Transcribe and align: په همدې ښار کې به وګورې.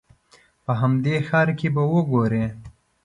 په 0.63 0.71
همدې 0.81 1.15
ښار 1.27 1.47
کې 1.59 1.67
به 1.75 1.83
وګورې. 1.91 2.45